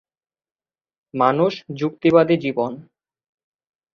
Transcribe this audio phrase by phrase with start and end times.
[1.13, 2.71] মানুষ যুক্তিবাদী জীবন।